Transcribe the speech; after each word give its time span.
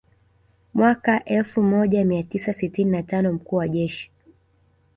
Mwaka 0.73 1.25
elfu 1.25 1.61
moja 1.63 2.05
mia 2.05 2.23
tisa 2.23 2.53
sitini 2.53 2.91
na 2.91 3.03
tano 3.03 3.33
mkuu 3.33 3.55
wa 3.55 3.67
jeshi 3.67 4.11